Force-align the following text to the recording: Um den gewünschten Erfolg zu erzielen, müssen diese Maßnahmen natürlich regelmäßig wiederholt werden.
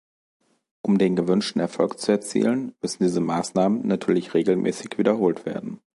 Um 0.81 0.97
den 0.97 1.15
gewünschten 1.15 1.61
Erfolg 1.61 1.99
zu 1.99 2.11
erzielen, 2.11 2.73
müssen 2.81 3.03
diese 3.03 3.19
Maßnahmen 3.21 3.85
natürlich 3.85 4.33
regelmäßig 4.33 4.97
wiederholt 4.97 5.45
werden. 5.45 5.79